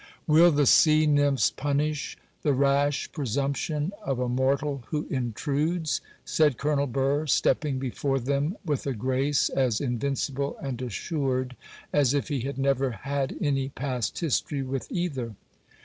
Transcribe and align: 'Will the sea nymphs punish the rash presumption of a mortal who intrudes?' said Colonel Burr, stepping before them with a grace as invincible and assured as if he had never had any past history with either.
'Will 0.25 0.49
the 0.51 0.65
sea 0.65 1.05
nymphs 1.05 1.51
punish 1.51 2.17
the 2.41 2.53
rash 2.55 3.11
presumption 3.11 3.91
of 4.03 4.17
a 4.17 4.27
mortal 4.27 4.81
who 4.87 5.05
intrudes?' 5.11 6.01
said 6.25 6.57
Colonel 6.57 6.87
Burr, 6.87 7.27
stepping 7.27 7.77
before 7.77 8.17
them 8.17 8.57
with 8.65 8.87
a 8.87 8.93
grace 8.93 9.49
as 9.49 9.79
invincible 9.79 10.57
and 10.59 10.81
assured 10.81 11.55
as 11.93 12.15
if 12.15 12.29
he 12.29 12.39
had 12.39 12.57
never 12.57 12.89
had 12.89 13.37
any 13.39 13.69
past 13.69 14.19
history 14.21 14.63
with 14.63 14.87
either. 14.91 15.35